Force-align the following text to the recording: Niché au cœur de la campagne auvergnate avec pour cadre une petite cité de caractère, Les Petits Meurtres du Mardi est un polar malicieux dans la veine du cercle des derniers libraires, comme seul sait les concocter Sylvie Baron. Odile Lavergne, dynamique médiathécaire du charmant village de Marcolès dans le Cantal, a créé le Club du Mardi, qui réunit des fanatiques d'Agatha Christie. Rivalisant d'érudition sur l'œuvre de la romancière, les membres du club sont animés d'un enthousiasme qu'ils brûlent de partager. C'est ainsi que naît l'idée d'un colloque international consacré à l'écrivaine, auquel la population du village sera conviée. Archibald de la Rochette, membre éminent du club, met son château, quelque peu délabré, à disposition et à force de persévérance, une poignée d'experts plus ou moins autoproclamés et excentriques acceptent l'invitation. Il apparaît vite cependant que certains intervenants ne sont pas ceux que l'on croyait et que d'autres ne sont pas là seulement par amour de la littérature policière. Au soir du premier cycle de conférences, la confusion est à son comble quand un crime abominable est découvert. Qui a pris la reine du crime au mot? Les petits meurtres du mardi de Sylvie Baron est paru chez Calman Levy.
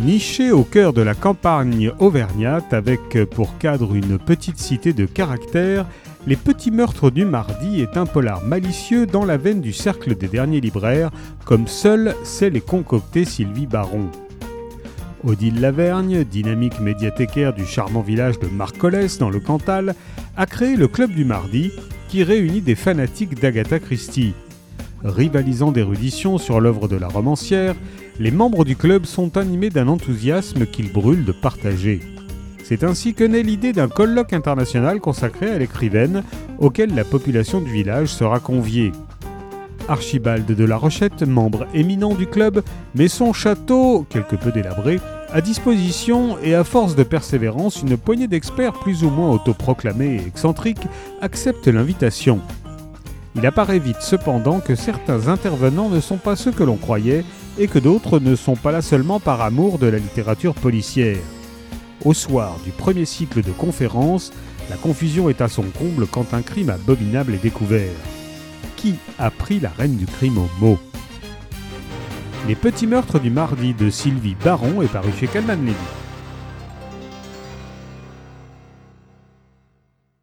Niché 0.00 0.52
au 0.52 0.62
cœur 0.62 0.92
de 0.92 1.02
la 1.02 1.14
campagne 1.14 1.90
auvergnate 1.98 2.72
avec 2.72 3.24
pour 3.30 3.58
cadre 3.58 3.96
une 3.96 4.16
petite 4.16 4.58
cité 4.58 4.92
de 4.92 5.06
caractère, 5.06 5.86
Les 6.26 6.36
Petits 6.36 6.70
Meurtres 6.70 7.10
du 7.10 7.24
Mardi 7.24 7.80
est 7.80 7.96
un 7.96 8.06
polar 8.06 8.44
malicieux 8.44 9.06
dans 9.06 9.24
la 9.24 9.36
veine 9.36 9.60
du 9.60 9.72
cercle 9.72 10.14
des 10.14 10.28
derniers 10.28 10.60
libraires, 10.60 11.10
comme 11.44 11.66
seul 11.66 12.14
sait 12.22 12.50
les 12.50 12.60
concocter 12.60 13.24
Sylvie 13.24 13.66
Baron. 13.66 14.08
Odile 15.24 15.60
Lavergne, 15.60 16.22
dynamique 16.22 16.78
médiathécaire 16.78 17.52
du 17.52 17.66
charmant 17.66 18.02
village 18.02 18.38
de 18.38 18.46
Marcolès 18.46 19.18
dans 19.18 19.30
le 19.30 19.40
Cantal, 19.40 19.96
a 20.36 20.46
créé 20.46 20.76
le 20.76 20.86
Club 20.86 21.10
du 21.10 21.24
Mardi, 21.24 21.72
qui 22.08 22.22
réunit 22.22 22.60
des 22.60 22.76
fanatiques 22.76 23.40
d'Agatha 23.40 23.80
Christie. 23.80 24.34
Rivalisant 25.04 25.70
d'érudition 25.70 26.38
sur 26.38 26.60
l'œuvre 26.60 26.88
de 26.88 26.96
la 26.96 27.08
romancière, 27.08 27.74
les 28.18 28.32
membres 28.32 28.64
du 28.64 28.74
club 28.74 29.06
sont 29.06 29.36
animés 29.36 29.70
d'un 29.70 29.86
enthousiasme 29.86 30.66
qu'ils 30.66 30.92
brûlent 30.92 31.24
de 31.24 31.32
partager. 31.32 32.00
C'est 32.64 32.82
ainsi 32.84 33.14
que 33.14 33.24
naît 33.24 33.42
l'idée 33.42 33.72
d'un 33.72 33.88
colloque 33.88 34.32
international 34.32 35.00
consacré 35.00 35.50
à 35.50 35.58
l'écrivaine, 35.58 36.24
auquel 36.58 36.94
la 36.94 37.04
population 37.04 37.60
du 37.60 37.70
village 37.70 38.08
sera 38.08 38.40
conviée. 38.40 38.92
Archibald 39.88 40.44
de 40.44 40.64
la 40.64 40.76
Rochette, 40.76 41.22
membre 41.22 41.66
éminent 41.72 42.14
du 42.14 42.26
club, 42.26 42.62
met 42.94 43.08
son 43.08 43.32
château, 43.32 44.04
quelque 44.10 44.36
peu 44.36 44.52
délabré, 44.52 45.00
à 45.32 45.40
disposition 45.40 46.38
et 46.42 46.54
à 46.54 46.64
force 46.64 46.94
de 46.94 47.04
persévérance, 47.04 47.82
une 47.82 47.96
poignée 47.96 48.28
d'experts 48.28 48.74
plus 48.74 49.04
ou 49.04 49.10
moins 49.10 49.30
autoproclamés 49.30 50.16
et 50.16 50.26
excentriques 50.26 50.86
acceptent 51.20 51.68
l'invitation. 51.68 52.40
Il 53.38 53.46
apparaît 53.46 53.78
vite 53.78 54.00
cependant 54.00 54.58
que 54.58 54.74
certains 54.74 55.28
intervenants 55.28 55.88
ne 55.88 56.00
sont 56.00 56.16
pas 56.16 56.34
ceux 56.34 56.50
que 56.50 56.64
l'on 56.64 56.76
croyait 56.76 57.24
et 57.56 57.68
que 57.68 57.78
d'autres 57.78 58.18
ne 58.18 58.34
sont 58.34 58.56
pas 58.56 58.72
là 58.72 58.82
seulement 58.82 59.20
par 59.20 59.42
amour 59.42 59.78
de 59.78 59.86
la 59.86 59.98
littérature 59.98 60.54
policière. 60.54 61.18
Au 62.04 62.14
soir 62.14 62.58
du 62.64 62.72
premier 62.72 63.04
cycle 63.04 63.42
de 63.42 63.52
conférences, 63.52 64.32
la 64.70 64.76
confusion 64.76 65.28
est 65.28 65.40
à 65.40 65.46
son 65.46 65.62
comble 65.62 66.08
quand 66.08 66.34
un 66.34 66.42
crime 66.42 66.70
abominable 66.70 67.32
est 67.32 67.42
découvert. 67.42 67.92
Qui 68.76 68.96
a 69.20 69.30
pris 69.30 69.60
la 69.60 69.70
reine 69.70 69.96
du 69.96 70.06
crime 70.06 70.38
au 70.38 70.48
mot? 70.58 70.78
Les 72.48 72.56
petits 72.56 72.88
meurtres 72.88 73.20
du 73.20 73.30
mardi 73.30 73.72
de 73.72 73.88
Sylvie 73.88 74.36
Baron 74.44 74.82
est 74.82 74.92
paru 74.92 75.12
chez 75.16 75.28
Calman 75.28 75.60
Levy. 75.64 75.76